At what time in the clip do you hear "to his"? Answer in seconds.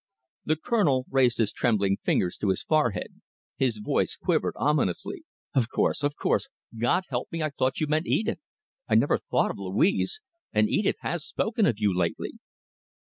2.37-2.63